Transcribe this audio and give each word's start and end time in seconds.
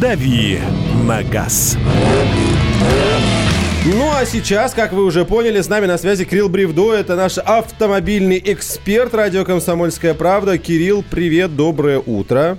«Дави 0.00 0.58
на 1.06 1.22
газ». 1.22 1.76
Ну 3.84 4.10
а 4.14 4.24
сейчас, 4.24 4.72
как 4.72 4.94
вы 4.94 5.04
уже 5.04 5.26
поняли, 5.26 5.60
с 5.60 5.68
нами 5.68 5.84
на 5.84 5.98
связи 5.98 6.24
Кирилл 6.24 6.48
Бревдо. 6.48 6.94
Это 6.94 7.16
наш 7.16 7.36
автомобильный 7.36 8.40
эксперт 8.42 9.14
радио 9.14 9.44
«Комсомольская 9.44 10.14
правда». 10.14 10.56
Кирилл, 10.56 11.04
привет, 11.08 11.54
доброе 11.54 11.98
утро. 11.98 12.58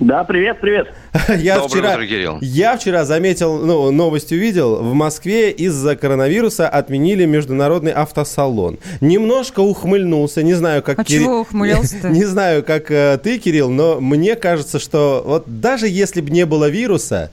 Да, 0.00 0.22
привет, 0.22 0.60
привет. 0.60 0.94
Я 1.38 1.56
Доброе 1.56 1.68
вчера, 1.68 1.92
утро, 1.94 2.06
Кирилл. 2.06 2.38
Я 2.40 2.76
вчера 2.76 3.04
заметил, 3.04 3.58
ну, 3.58 3.90
новость 3.90 4.30
увидел. 4.30 4.76
В 4.76 4.94
Москве 4.94 5.50
из-за 5.50 5.96
коронавируса 5.96 6.68
отменили 6.68 7.24
международный 7.24 7.90
автосалон. 7.90 8.78
Немножко 9.00 9.58
ухмыльнулся, 9.58 10.44
не 10.44 10.54
знаю, 10.54 10.84
как... 10.84 11.00
А 11.00 11.04
Кир... 11.04 11.22
чего 11.22 11.40
ухмылялся 11.40 11.96
Не 12.10 12.24
знаю, 12.24 12.62
как 12.62 12.92
э, 12.92 13.18
ты, 13.20 13.38
Кирилл, 13.38 13.70
но 13.70 14.00
мне 14.00 14.36
кажется, 14.36 14.78
что 14.78 15.24
вот 15.26 15.60
даже 15.60 15.88
если 15.88 16.20
бы 16.20 16.30
не 16.30 16.46
было 16.46 16.68
вируса, 16.68 17.32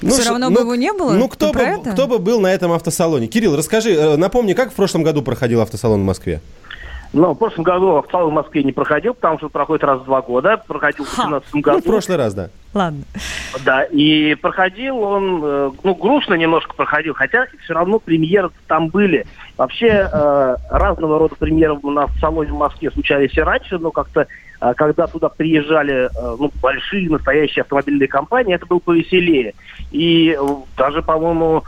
ну, 0.00 0.10
Все 0.10 0.28
равно 0.28 0.50
ну, 0.50 0.54
бы 0.54 0.60
его 0.60 0.74
не 0.76 0.92
было? 0.92 1.14
Ну, 1.14 1.28
кто 1.28 1.52
бы, 1.52 1.60
кто 1.92 2.06
бы 2.06 2.18
был 2.18 2.40
на 2.40 2.52
этом 2.52 2.70
автосалоне? 2.72 3.26
Кирилл, 3.26 3.56
расскажи, 3.56 3.94
э, 3.94 4.16
напомни, 4.16 4.52
как 4.52 4.70
в 4.70 4.74
прошлом 4.74 5.02
году 5.02 5.22
проходил 5.22 5.60
автосалон 5.60 6.02
в 6.02 6.04
Москве? 6.04 6.40
Ну, 7.14 7.32
в 7.32 7.38
прошлом 7.38 7.62
году 7.62 7.96
автосалон 7.96 8.30
в 8.30 8.34
Москве 8.34 8.64
не 8.64 8.72
проходил, 8.72 9.14
потому 9.14 9.38
что 9.38 9.48
проходит 9.48 9.84
раз 9.84 10.00
в 10.00 10.04
два 10.04 10.20
года. 10.20 10.60
Проходил 10.66 11.04
в 11.04 11.14
2017 11.14 11.54
году. 11.56 11.76
Ну, 11.76 11.82
в 11.82 11.84
прошлый 11.84 12.18
раз, 12.18 12.34
да. 12.34 12.50
Ладно. 12.74 13.04
Да, 13.64 13.84
и 13.84 14.34
проходил 14.34 14.98
он, 14.98 15.40
э, 15.44 15.70
ну, 15.84 15.94
грустно 15.94 16.34
немножко 16.34 16.74
проходил, 16.74 17.14
хотя 17.14 17.46
все 17.62 17.72
равно 17.72 18.00
премьеры 18.00 18.50
там 18.66 18.88
были. 18.88 19.26
Вообще, 19.56 20.08
э, 20.12 20.56
разного 20.70 21.20
рода 21.20 21.36
премьеры 21.36 21.78
у 21.80 21.90
нас 21.92 22.10
в 22.10 22.18
салоне 22.18 22.50
в 22.50 22.56
Москве 22.56 22.90
случались 22.90 23.38
и 23.38 23.40
раньше, 23.40 23.78
но 23.78 23.92
как-то, 23.92 24.26
э, 24.60 24.74
когда 24.74 25.06
туда 25.06 25.28
приезжали 25.28 26.06
э, 26.06 26.36
ну, 26.40 26.50
большие 26.60 27.08
настоящие 27.08 27.62
автомобильные 27.62 28.08
компании, 28.08 28.56
это 28.56 28.66
было 28.66 28.80
повеселее. 28.80 29.54
И 29.92 30.36
э, 30.36 30.46
даже, 30.76 31.00
по-моему, 31.00 31.62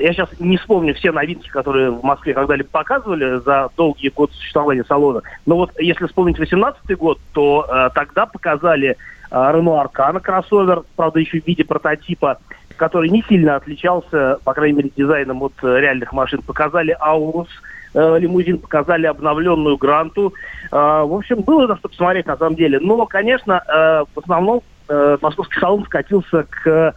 я 0.00 0.12
сейчас 0.12 0.28
не 0.38 0.56
вспомню 0.56 0.94
все 0.94 1.12
новинки, 1.12 1.48
которые 1.48 1.90
в 1.90 2.02
Москве 2.04 2.34
когда-либо 2.34 2.68
показывали 2.70 3.40
за 3.40 3.68
долгие 3.76 4.10
годы 4.10 4.32
существования 4.34 4.84
салона. 4.84 5.22
Но 5.46 5.56
вот 5.56 5.70
если 5.78 6.06
вспомнить 6.06 6.36
2018 6.36 6.96
год, 6.96 7.18
то 7.32 7.66
э, 7.68 7.90
тогда 7.94 8.26
показали 8.26 8.96
Рено 9.30 9.80
Аркана 9.80 10.20
кроссовер, 10.20 10.82
правда, 10.94 11.18
еще 11.18 11.40
в 11.40 11.46
виде 11.46 11.64
прототипа, 11.64 12.38
который 12.76 13.08
не 13.08 13.22
сильно 13.28 13.56
отличался, 13.56 14.38
по 14.44 14.52
крайней 14.54 14.78
мере, 14.78 14.90
дизайном 14.96 15.42
от 15.42 15.52
э, 15.62 15.80
реальных 15.80 16.12
машин. 16.12 16.42
Показали 16.42 16.96
Аурус, 17.00 17.48
э, 17.94 18.18
лимузин, 18.18 18.58
показали 18.58 19.06
обновленную 19.06 19.76
Гранту. 19.76 20.34
Э, 20.70 21.02
в 21.02 21.14
общем, 21.14 21.42
было 21.42 21.66
на 21.66 21.76
что 21.76 21.88
посмотреть 21.88 22.26
на 22.26 22.36
самом 22.36 22.56
деле. 22.56 22.78
Но, 22.80 23.06
конечно, 23.06 23.62
э, 23.66 24.04
в 24.14 24.18
основном 24.18 24.62
э, 24.88 25.16
московский 25.20 25.60
салон 25.60 25.84
скатился 25.84 26.44
к 26.44 26.66
э, 26.66 26.92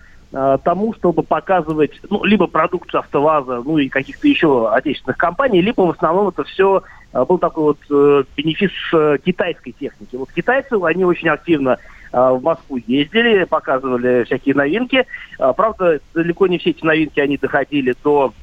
тому, 0.64 0.94
чтобы 0.96 1.24
показывать 1.24 1.92
ну, 2.10 2.24
либо 2.26 2.48
продукцию 2.48 3.00
АвтоВАЗа, 3.00 3.62
ну 3.64 3.78
и 3.78 3.88
каких-то 3.88 4.28
еще 4.28 4.70
отечественных 4.70 5.18
компаний, 5.18 5.62
либо 5.62 5.82
в 5.82 5.92
основном 5.92 6.28
это 6.28 6.44
все 6.44 6.84
э, 7.14 7.24
был 7.24 7.38
такой 7.38 7.64
вот 7.64 7.78
э, 7.90 8.24
бенефис 8.36 8.72
э, 8.94 9.18
китайской 9.24 9.72
техники. 9.72 10.18
Вот 10.18 10.32
китайцы, 10.34 10.74
они 10.84 11.06
очень 11.06 11.30
активно 11.30 11.78
а, 12.16 12.32
в 12.32 12.42
Москву 12.42 12.78
ездили, 12.88 13.44
показывали 13.44 14.24
всякие 14.24 14.56
новинки. 14.56 15.06
А, 15.38 15.52
правда, 15.52 16.00
далеко 16.14 16.48
не 16.48 16.58
все 16.58 16.70
эти 16.70 16.86
новинки 16.86 17.20
они 17.20 17.38
доходили 17.38 17.94
до 18.04 18.34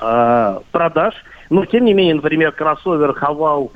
э, 0.00 0.60
продаж. 0.70 1.14
Но, 1.48 1.64
тем 1.64 1.86
не 1.86 1.94
менее, 1.94 2.16
например, 2.16 2.52
кроссовер 2.52 3.14
Хавал 3.14 3.72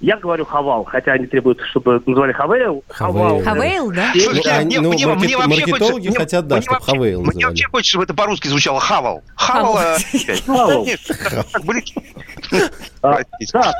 я 0.00 0.16
говорю 0.16 0.44
Хавал, 0.44 0.84
хотя 0.84 1.12
они 1.12 1.26
требуют, 1.26 1.60
чтобы 1.70 2.02
называли 2.06 2.32
Хавейл. 2.32 2.84
Хавал, 2.88 3.42
Хавейл, 3.42 3.90
да? 3.90 4.12
Слушайте, 4.12 4.52
ну, 4.60 4.64
мне, 4.64 4.80
ну, 4.80 4.92
мне, 4.92 5.06
маркет, 5.06 5.24
мне 5.24 5.36
вообще 5.36 5.66
маркетологи 5.66 6.06
хочется, 6.06 6.20
хотят, 6.20 6.46
да, 6.46 6.62
чтобы 6.62 6.80
Хавейл 6.80 7.22
Мне 7.22 7.46
вообще 7.46 7.66
хочется, 7.66 7.90
чтобы 7.90 8.04
это 8.04 8.14
по-русски 8.14 8.48
звучало 8.48 8.80
Хавал. 8.80 9.22
Хавал. 9.34 9.78
Хавал. 10.46 10.86
А, 13.00 13.20
да, 13.52 13.74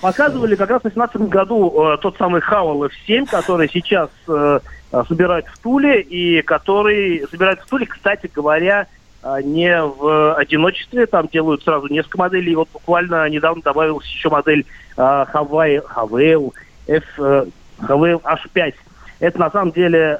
показывали 0.00 0.54
как 0.54 0.70
раз 0.70 0.80
в 0.80 0.84
2018 0.84 1.28
году 1.28 1.92
э, 1.92 1.98
тот 1.98 2.16
самый 2.16 2.40
Хавал 2.40 2.86
F7, 2.86 3.26
который 3.28 3.68
сейчас 3.70 4.08
э, 4.28 4.60
собирают 5.08 5.46
в 5.46 5.58
Туле, 5.58 6.00
и 6.00 6.40
который 6.40 7.26
собирают 7.30 7.60
в 7.60 7.66
Туле, 7.66 7.84
кстати 7.84 8.30
говоря, 8.32 8.82
э, 8.82 9.01
не 9.44 9.82
в 9.82 10.34
одиночестве, 10.34 11.06
там 11.06 11.28
делают 11.28 11.62
сразу 11.62 11.86
несколько 11.88 12.18
моделей. 12.18 12.52
И 12.52 12.56
вот 12.56 12.68
буквально 12.72 13.28
недавно 13.28 13.62
добавилась 13.62 14.06
еще 14.06 14.30
модель 14.30 14.66
Hawaii, 14.96 15.82
Havail 15.94 16.52
F, 16.88 17.04
Havail 17.18 18.20
H5. 18.22 18.74
Это 19.20 19.38
на 19.38 19.50
самом 19.50 19.70
деле 19.70 20.18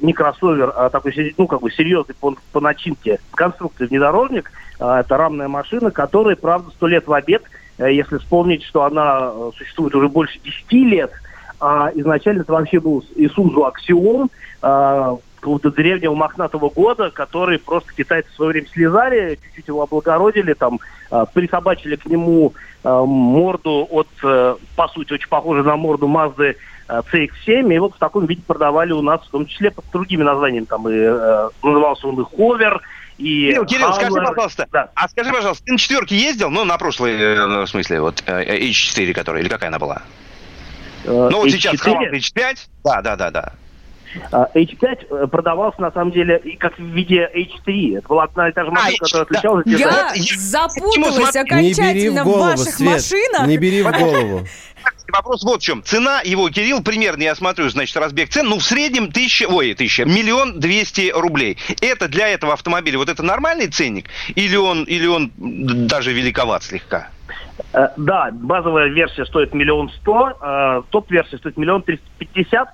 не 0.00 0.14
кроссовер, 0.14 0.72
а 0.74 0.88
такой 0.88 1.34
ну, 1.36 1.46
как 1.46 1.60
бы 1.60 1.70
серьезный 1.70 2.14
по, 2.14 2.34
по 2.52 2.60
начинке 2.60 3.18
конструкции 3.34 3.84
внедорожник. 3.84 4.50
это 4.76 5.16
рамная 5.16 5.48
машина, 5.48 5.90
которая, 5.90 6.34
правда, 6.34 6.70
сто 6.70 6.86
лет 6.86 7.06
в 7.06 7.12
обед– 7.12 7.42
Э, 7.78 7.92
если 7.92 8.18
вспомнить, 8.18 8.64
что 8.64 8.84
она 8.84 9.30
э, 9.32 9.50
существует 9.56 9.94
уже 9.94 10.08
больше 10.08 10.38
10 10.40 10.72
лет, 10.72 11.12
а 11.60 11.90
изначально 11.94 12.42
это 12.42 12.52
вообще 12.52 12.80
был 12.80 13.04
Исузу 13.16 13.64
Аксион, 13.64 14.28
а, 14.62 15.16
какого-то 15.40 15.70
древнего 15.70 16.14
мохнатого 16.14 16.68
года, 16.68 17.10
который 17.10 17.58
просто 17.58 17.92
китайцы 17.94 18.30
в 18.30 18.34
свое 18.34 18.52
время 18.52 18.66
слезали, 18.68 19.38
чуть-чуть 19.42 19.68
его 19.68 19.82
облагородили, 19.82 20.52
там, 20.52 20.80
а, 21.10 21.26
присобачили 21.26 21.96
к 21.96 22.06
нему 22.06 22.54
морду 22.84 23.86
от, 23.90 24.08
э, 24.22 24.54
по 24.76 24.88
сути, 24.88 25.14
очень 25.14 25.28
похожей 25.28 25.64
на 25.64 25.76
морду 25.76 26.06
Mazda 26.06 26.54
CX-7, 26.88 27.74
и 27.74 27.78
вот 27.78 27.94
в 27.96 27.98
таком 27.98 28.24
виде 28.26 28.40
продавали 28.46 28.92
у 28.92 29.02
нас, 29.02 29.20
в 29.22 29.30
том 29.30 29.46
числе 29.46 29.72
под 29.72 29.84
другими 29.92 30.22
названиями, 30.22 30.64
там 30.64 30.88
и 30.88 30.94
назывался 31.62 32.06
он 32.06 32.20
и 32.20 32.24
Ховер, 32.24 32.80
и 33.18 33.48
Кирилл, 33.48 33.66
Кирилл, 33.66 33.92
скажи, 33.94 34.12
пожалуйста, 34.14 34.66
да. 34.70 34.90
а 34.94 35.08
скажи, 35.08 35.30
пожалуйста, 35.30 35.64
ты 35.64 35.72
на 35.72 35.78
четверке 35.78 36.16
ездил? 36.16 36.50
Ну, 36.50 36.64
на 36.64 36.78
прошлой, 36.78 37.20
э, 37.20 37.46
ну, 37.46 37.62
в 37.62 37.68
смысле, 37.68 38.00
вот 38.00 38.22
э, 38.26 38.68
H4, 38.70 39.12
которая, 39.12 39.42
или 39.42 39.48
какая 39.48 39.68
она 39.68 39.78
была? 39.80 40.02
Uh, 41.04 41.28
ну, 41.30 41.38
вот 41.38 41.48
H4? 41.48 41.50
сейчас 41.50 41.74
H5? 41.84 42.58
Да, 42.84 43.02
да, 43.02 43.16
да, 43.16 43.30
да. 43.30 43.52
H5 44.32 45.06
э, 45.10 45.26
продавался 45.26 45.80
на 45.80 45.90
самом 45.90 46.12
деле 46.12 46.38
и 46.44 46.56
как 46.56 46.78
в 46.78 46.82
виде 46.82 47.28
H3. 47.34 47.98
Это 47.98 48.08
была 48.08 48.24
одна 48.24 48.48
и 48.48 48.52
та 48.52 48.64
же 48.64 48.70
модель, 48.70 48.96
а, 49.00 49.04
которая 49.04 49.24
отличалась. 49.24 49.64
Да. 49.66 50.12
Я 50.14 50.36
запуталась 50.36 51.36
окончательно 51.36 52.22
в, 52.22 52.24
голову, 52.24 52.42
в 52.42 52.46
ваших 52.46 52.74
Свет, 52.74 52.92
машинах. 52.92 53.46
Не 53.46 53.56
бери 53.58 53.82
в 53.82 53.90
голову. 53.90 54.46
Вопрос 55.12 55.42
вот 55.42 55.62
в 55.62 55.64
чем. 55.64 55.82
Цена 55.82 56.20
его, 56.22 56.50
Кирилл, 56.50 56.82
примерно, 56.82 57.22
я 57.22 57.34
смотрю, 57.34 57.68
значит, 57.70 57.96
разбег 57.96 58.28
цен, 58.28 58.46
ну, 58.46 58.58
в 58.58 58.62
среднем 58.62 59.10
тысяча, 59.10 59.46
ой, 59.48 59.74
тысяча, 59.74 60.04
миллион 60.04 60.60
двести 60.60 61.10
рублей. 61.14 61.56
Это 61.80 62.08
для 62.08 62.28
этого 62.28 62.52
автомобиля, 62.52 62.98
вот 62.98 63.08
это 63.08 63.22
нормальный 63.22 63.68
ценник? 63.68 64.06
Или 64.34 64.56
он, 64.56 64.84
или 64.84 65.06
он 65.06 65.32
даже 65.36 66.12
великоват 66.12 66.62
слегка? 66.62 67.08
Э, 67.72 67.88
да, 67.96 68.30
базовая 68.32 68.88
версия 68.88 69.24
стоит 69.24 69.54
миллион 69.54 69.90
сто, 69.90 70.32
э, 70.40 70.82
топ-версия 70.90 71.38
стоит 71.38 71.56
миллион 71.56 71.82
триста 71.82 72.06
пятьдесят. 72.18 72.68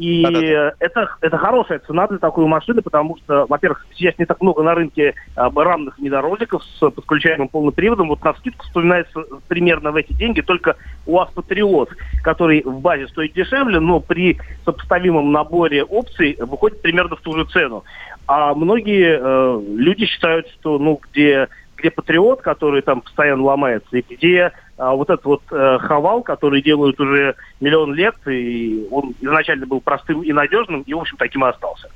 И 0.00 0.22
Да-да-да. 0.22 0.72
это, 0.78 1.10
это 1.20 1.36
хорошая 1.36 1.78
цена 1.80 2.06
для 2.06 2.16
такой 2.16 2.46
машины, 2.46 2.80
потому 2.80 3.18
что, 3.18 3.44
во-первых, 3.46 3.84
сейчас 3.94 4.18
не 4.18 4.24
так 4.24 4.40
много 4.40 4.62
на 4.62 4.74
рынке 4.74 5.12
а, 5.36 5.50
рамных 5.50 5.98
внедорожников 5.98 6.64
с 6.64 6.90
подключаемым 6.90 7.48
полным 7.48 7.74
приводом. 7.74 8.08
Вот 8.08 8.24
на 8.24 8.32
скидку 8.32 8.64
вспоминается 8.64 9.22
примерно 9.46 9.92
в 9.92 9.96
эти 9.96 10.14
деньги 10.14 10.40
только 10.40 10.76
УАЗ 11.04 11.32
Патриот, 11.34 11.90
который 12.22 12.62
в 12.62 12.80
базе 12.80 13.08
стоит 13.08 13.34
дешевле, 13.34 13.78
но 13.78 14.00
при 14.00 14.38
сопоставимом 14.64 15.32
наборе 15.32 15.84
опций 15.84 16.34
выходит 16.40 16.80
примерно 16.80 17.16
в 17.16 17.20
ту 17.20 17.34
же 17.36 17.44
цену. 17.44 17.84
А 18.26 18.54
многие 18.54 19.18
э, 19.20 19.60
люди 19.76 20.06
считают, 20.06 20.48
что 20.48 20.78
ну 20.78 20.98
где 21.10 21.48
где 21.80 21.90
Патриот, 21.90 22.42
который 22.42 22.82
там 22.82 23.00
постоянно 23.00 23.42
ломается, 23.42 23.96
и 23.96 24.04
где 24.08 24.52
а, 24.76 24.94
вот 24.94 25.10
этот 25.10 25.24
вот 25.24 25.42
э, 25.50 25.78
Хавал, 25.78 26.22
который 26.22 26.62
делают 26.62 27.00
уже 27.00 27.34
миллион 27.60 27.94
лет, 27.94 28.14
и 28.26 28.86
он 28.90 29.14
изначально 29.20 29.66
был 29.66 29.80
простым 29.80 30.22
и 30.22 30.32
надежным, 30.32 30.82
и, 30.82 30.94
в 30.94 30.98
общем, 30.98 31.16
таким 31.16 31.44
и 31.44 31.48
остался. 31.48 31.90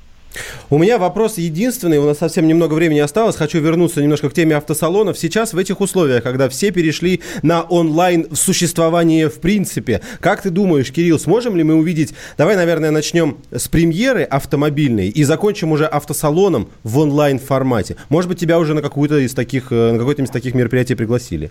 У 0.71 0.79
меня 0.79 0.99
вопрос 0.99 1.39
единственный, 1.39 1.99
у 1.99 2.07
нас 2.07 2.19
совсем 2.19 2.47
немного 2.49 2.75
времени 2.75 2.99
осталось, 2.99 3.37
хочу 3.37 3.61
вернуться 3.61 4.03
немножко 4.03 4.31
к 4.31 4.35
теме 4.35 4.57
автосалонов. 4.57 5.19
Сейчас 5.19 5.53
в 5.53 5.59
этих 5.59 5.81
условиях, 5.81 6.23
когда 6.23 6.49
все 6.49 6.71
перешли 6.71 7.21
на 7.43 7.63
онлайн 7.63 8.35
существование 8.35 9.29
в 9.29 9.41
принципе, 9.41 10.01
как 10.21 10.43
ты 10.43 10.51
думаешь, 10.51 10.91
Кирилл, 10.93 11.19
сможем 11.19 11.57
ли 11.57 11.63
мы 11.63 11.75
увидеть, 11.75 12.15
давай, 12.37 12.57
наверное, 12.57 12.91
начнем 12.91 13.39
с 13.51 13.69
премьеры 13.69 14.23
автомобильной 14.23 15.09
и 15.09 15.25
закончим 15.25 15.73
уже 15.73 15.87
автосалоном 15.87 16.69
в 16.83 16.99
онлайн 16.99 17.39
формате. 17.39 17.97
Может 18.09 18.29
быть, 18.29 18.39
тебя 18.39 18.59
уже 18.59 18.75
на 18.75 18.83
какую-то 18.83 19.19
из 19.19 19.35
таких, 19.35 19.71
э, 19.71 19.93
на 19.93 19.99
какое-то 19.99 20.23
из 20.23 20.31
таких 20.31 20.55
мероприятий 20.55 20.95
пригласили? 20.95 21.51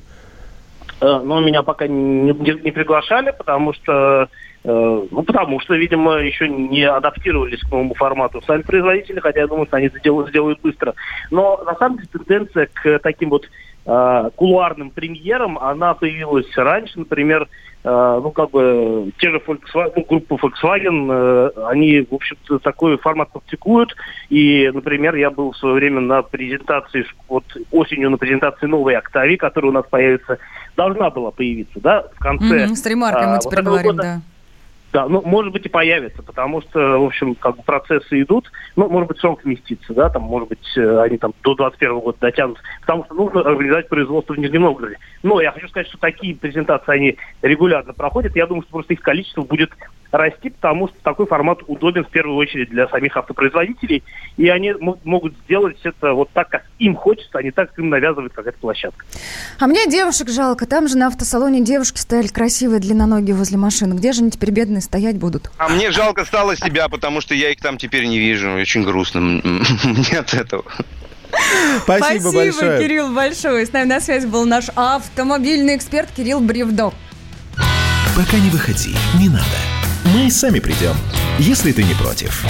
Э, 1.02 1.20
но 1.24 1.40
меня 1.42 1.64
пока 1.64 1.88
не, 1.88 2.32
не, 2.32 2.62
не 2.64 2.72
приглашали, 2.72 3.34
потому 3.38 3.74
что 3.74 4.30
ну, 4.64 5.24
потому 5.24 5.60
что, 5.60 5.76
видимо, 5.76 6.20
еще 6.20 6.48
не 6.48 6.84
адаптировались 6.84 7.60
к 7.62 7.72
новому 7.72 7.96
формату 7.96 8.42
сами 8.48 8.62
производители, 8.62 9.20
хотя 9.20 9.42
я 9.42 9.48
думаю, 9.48 9.66
что 9.66 9.78
они 9.78 9.88
это 9.88 10.00
сделают, 10.00 10.30
сделают 10.30 10.62
быстро. 10.62 10.94
Но 11.32 11.62
на 11.66 11.76
самом 11.76 11.98
деле 11.98 12.10
тенденция 12.14 12.70
к 12.74 13.00
таким 13.00 13.30
вот 13.30 13.46
э, 13.86 14.30
кулуарным 14.36 14.92
премьерам, 14.92 15.58
она 15.58 15.94
появилась 15.94 16.48
раньше, 16.56 17.00
например, 17.00 17.48
э, 17.84 18.20
ну, 18.24 18.32
как 18.32 18.52
бы, 18.52 19.12
те 19.18 19.32
же 19.32 19.38
Volkswagen, 19.46 19.94
ну, 19.96 20.06
группа 20.08 20.36
Volkswagen, 20.36 21.12
э, 21.12 21.66
они, 21.68 22.02
в 22.10 22.14
общем-то, 22.14 22.60
такой 22.60 22.98
формат 22.98 23.32
практикуют, 23.32 23.96
и, 24.30 24.70
например, 24.74 25.16
я 25.16 25.30
был 25.30 25.52
в 25.52 25.58
свое 25.58 25.76
время 25.76 26.02
на 26.02 26.22
презентации, 26.22 27.06
вот 27.28 27.44
осенью 27.72 28.10
на 28.10 28.18
презентации 28.18 28.68
новой 28.68 28.96
Octavia, 28.96 29.38
которая 29.38 29.72
у 29.72 29.74
нас 29.74 29.86
появится, 29.90 30.38
должна 30.78 31.10
была 31.10 31.32
появиться, 31.32 31.80
да, 31.80 32.06
в 32.16 32.20
конце. 32.20 32.66
Mm-hmm, 32.66 32.76
с 32.76 32.86
ремаркой 32.86 33.28
мы 33.28 33.40
теперь 33.40 33.60
вот 33.60 33.66
говорим, 33.66 33.92
года. 33.92 34.04
да. 34.04 34.22
Да, 34.94 35.08
ну, 35.08 35.24
может 35.26 35.52
быть, 35.52 35.66
и 35.66 35.70
появится, 35.70 36.22
потому 36.22 36.62
что, 36.62 37.00
в 37.00 37.06
общем, 37.06 37.34
как 37.34 37.58
бы 37.58 37.64
процессы 37.64 38.22
идут. 38.22 38.52
Ну, 38.76 38.88
может 38.88 39.10
быть, 39.10 39.18
срок 39.18 39.44
вместится, 39.44 39.92
да, 39.92 40.08
там, 40.10 40.22
может 40.22 40.50
быть, 40.50 40.78
э, 40.78 41.00
они 41.02 41.18
там 41.18 41.34
до 41.44 41.56
21 41.56 42.00
года 42.00 42.18
дотянут, 42.22 42.60
потому 42.82 43.04
что 43.06 43.16
нужно 43.16 43.42
организовать 43.42 43.90
производство 43.90 44.34
в 44.34 44.38
Нижнем 44.38 44.62
Новгороде. 44.62 45.00
Но 45.24 45.42
я 45.42 45.52
хочу 45.52 45.68
сказать, 45.68 45.88
что 45.88 45.98
такие 45.98 46.36
презентации, 46.36 46.94
они 46.94 47.18
регулярно 47.42 47.94
проходят. 47.94 48.36
Я 48.36 48.46
думаю, 48.46 48.62
что 48.62 48.72
просто 48.72 48.94
их 48.94 49.02
количество 49.02 49.42
будет 49.42 49.72
расти, 50.14 50.50
потому 50.52 50.88
что 50.88 50.98
такой 51.02 51.26
формат 51.26 51.60
удобен 51.68 52.06
в 52.06 52.10
первую 52.10 52.38
очередь 52.38 52.70
для 52.70 52.88
самих 52.88 53.18
автопроизводителей, 53.18 54.04
и 54.38 54.48
они 54.48 54.74
могут 55.04 55.34
сделать 55.46 55.78
это 55.84 56.14
вот 56.14 56.30
так, 56.32 56.50
как 56.50 56.64
им 56.78 56.96
хочется, 56.96 57.40
а 57.40 57.44
не 57.44 57.52
так, 57.52 57.70
как 57.70 57.80
им 57.80 57.90
навязывает 57.90 58.32
какая-то 58.32 58.60
площадка. 58.60 59.06
А 59.60 59.68
мне 59.68 59.88
девушек 59.88 60.30
жалко. 60.30 60.68
Там 60.68 60.88
же 60.88 60.98
на 60.98 61.08
автосалоне 61.08 61.62
девушки 61.62 61.98
стояли 61.98 62.28
красивые, 62.28 62.80
длинноногие 62.80 63.36
возле 63.36 63.58
машины. 63.58 63.96
Где 63.96 64.14
же 64.14 64.22
они 64.22 64.32
теперь 64.32 64.52
бедные 64.52 64.82
стоять 64.82 65.18
будут? 65.18 65.50
А 65.58 65.68
мне 65.68 65.92
жалко 65.92 66.26
стало 66.26 66.56
себя, 66.56 66.88
потому 66.90 67.20
что 67.20 67.34
я 67.34 67.50
их 67.50 67.60
там 67.60 67.78
теперь 67.78 68.06
не 68.06 68.20
вижу. 68.20 68.54
Очень 68.54 68.84
грустно 68.84 69.20
мне 69.20 70.20
от 70.20 70.34
этого. 70.34 70.64
Спасибо, 71.84 72.30
Спасибо 72.30 72.32
большое. 72.32 72.80
Кирилл, 72.80 73.14
большое. 73.14 73.66
С 73.66 73.74
нами 73.74 73.86
на 73.86 74.00
связи 74.00 74.28
был 74.28 74.46
наш 74.46 74.66
автомобильный 74.76 75.76
эксперт 75.76 76.12
Кирилл 76.16 76.40
Бревдо. 76.40 76.94
Пока 78.16 78.38
не 78.38 78.52
выходи, 78.52 78.96
не 79.20 79.28
надо. 79.28 79.73
Мы 80.14 80.30
сами 80.30 80.60
придем, 80.60 80.96
если 81.40 81.72
ты 81.72 81.84
не 81.84 81.96
против. 81.96 82.46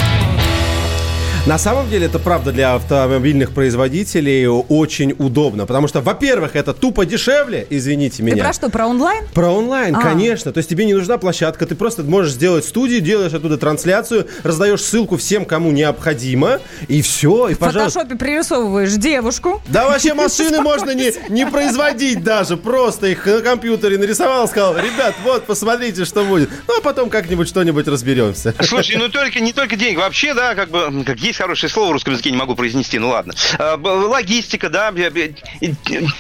На 1.46 1.58
самом 1.58 1.90
деле 1.90 2.06
это 2.06 2.20
правда 2.20 2.54
для 2.54 2.76
автомобильных 2.76 3.52
производителей 3.52 4.48
очень 4.48 5.14
удобно, 5.20 5.66
потому 5.66 5.90
что, 5.90 6.00
во-первых, 6.00 6.56
это 6.56 6.74
тупо 6.74 7.06
дешевле, 7.06 7.68
извините 7.70 8.24
меня. 8.24 8.38
Ты 8.38 8.42
про 8.44 8.54
что, 8.54 8.70
про 8.70 8.88
онлайн? 8.88 9.26
Про 9.34 9.50
онлайн, 9.50 9.94
а. 9.94 10.00
конечно. 10.00 10.54
То 10.54 10.60
есть 10.60 10.70
тебе 10.70 10.86
не 10.86 10.94
нужна 10.94 11.18
площадка, 11.18 11.66
ты 11.66 11.76
просто 11.76 12.04
можешь 12.04 12.32
сделать 12.32 12.64
студию, 12.64 13.02
делаешь 13.02 13.34
оттуда 13.34 13.58
трансляцию, 13.58 14.30
раздаешь 14.44 14.80
ссылку 14.84 15.18
всем, 15.18 15.44
кому 15.44 15.72
необходимо, 15.72 16.62
и 16.88 17.02
все, 17.02 17.50
и 17.50 17.56
В 17.56 17.60
пожалуйста. 17.60 18.00
фотошопе 18.00 18.18
пририсовываешь 18.18 18.94
девушку. 18.94 19.62
Да 19.68 19.90
вообще 19.90 20.14
машины 20.14 20.62
можно 20.62 20.92
не, 20.92 21.12
не 21.28 21.46
производить 21.46 22.24
даже, 22.24 22.56
просто 22.56 23.08
их 23.08 23.26
на 23.26 23.42
компьютере 23.42 23.98
нарисовал, 23.98 24.48
сказал, 24.48 24.78
ребят, 24.78 25.14
вот, 25.26 25.46
посмотрите, 25.46 26.06
что 26.06 26.24
будет. 26.24 26.50
Ну, 26.70 26.78
а 26.78 26.82
потом 26.82 27.10
как-нибудь 27.10 27.50
что-нибудь 27.50 27.86
разберемся. 27.90 28.56
Слушай, 28.62 28.96
ну 28.96 29.10
только 29.10 29.42
не 29.42 29.52
только 29.52 29.76
деньги, 29.76 29.98
вообще, 29.98 30.34
да, 30.34 30.56
как 30.56 30.70
бы, 30.70 31.04
как 31.06 31.20
есть 31.20 31.33
хорошее 31.38 31.70
слово 31.70 31.90
в 31.90 31.92
русском 31.94 32.14
языке, 32.14 32.32
не 32.32 32.38
могу 32.38 32.56
произнести, 32.56 33.00
ну 33.00 33.10
ладно. 33.10 33.34
А, 33.58 33.76
логистика, 33.78 34.70
да, 34.70 34.94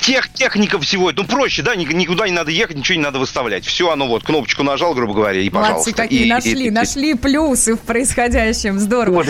тех, 0.01 0.29
техника 0.33 0.79
всего, 0.79 1.11
ну 1.11 1.23
проще, 1.25 1.61
да, 1.61 1.75
никуда 1.75 2.27
не 2.27 2.33
надо 2.33 2.51
ехать, 2.51 2.77
ничего 2.77 2.97
не 2.97 3.03
надо 3.03 3.19
выставлять. 3.19 3.65
Все, 3.65 3.89
оно 3.89 4.07
вот, 4.07 4.23
кнопочку 4.23 4.63
нажал, 4.63 4.93
грубо 4.93 5.13
говоря, 5.13 5.39
и 5.39 5.49
пожалуйста. 5.49 5.73
Молодцы 5.73 5.93
какие, 5.93 6.25
и, 6.25 6.29
нашли, 6.29 6.67
и, 6.67 6.71
нашли 6.71 7.11
и, 7.11 7.13
плюсы 7.15 7.75
в 7.75 7.79
происходящем, 7.79 8.79
здорово. 8.79 9.25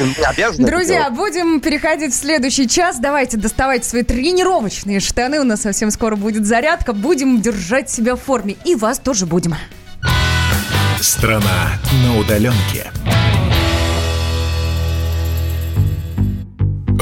Друзья, 0.58 1.10
будем 1.10 1.60
переходить 1.60 2.14
в 2.14 2.18
следующий 2.18 2.68
час, 2.68 3.00
давайте 3.00 3.38
доставайте 3.38 3.88
свои 3.88 4.04
тренировочные 4.04 5.00
штаны, 5.00 5.40
у 5.40 5.44
нас 5.44 5.62
совсем 5.62 5.92
скоро 5.92 6.16
будет 6.16 6.46
зарядка, 6.46 6.94
будем 6.94 7.42
держать 7.42 7.90
себя 7.90 8.16
в 8.16 8.22
форме, 8.22 8.56
и 8.66 8.76
вас 8.76 9.00
тоже 9.00 9.26
будем. 9.26 9.56
Страна 11.00 11.80
на 12.04 12.18
удаленке. 12.18 12.92